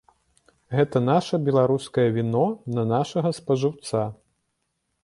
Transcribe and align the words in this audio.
Гэта 0.77 1.01
наша 1.09 1.39
беларускае 1.49 2.07
віно, 2.17 2.45
на 2.77 2.87
нашага 2.97 3.29
спажыўца. 3.41 4.07